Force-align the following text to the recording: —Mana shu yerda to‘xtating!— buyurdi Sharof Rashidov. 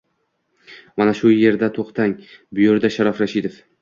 —Mana 1.01 1.13
shu 1.21 1.33
yerda 1.33 1.69
to‘xtating!— 1.75 2.17
buyurdi 2.61 2.93
Sharof 2.97 3.23
Rashidov. 3.27 3.63